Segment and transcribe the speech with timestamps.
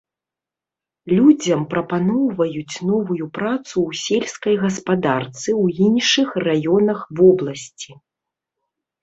[1.17, 7.91] Людзям прапаноўваюць новую працу ў сельскай гаспадарцы ў іншых раёнах вобласці.